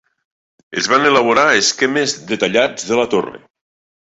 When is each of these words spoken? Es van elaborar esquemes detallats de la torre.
Es 0.81 0.87
van 0.93 1.05
elaborar 1.09 1.45
esquemes 1.57 2.15
detallats 2.33 2.89
de 2.89 3.01
la 3.03 3.07
torre. 3.13 3.43